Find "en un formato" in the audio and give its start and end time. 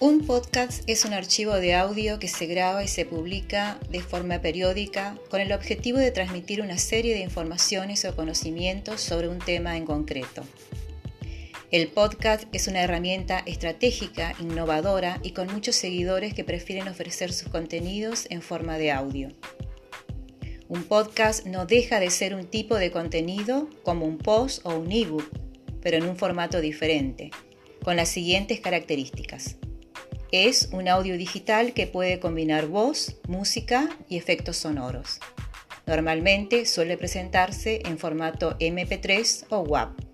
25.96-26.60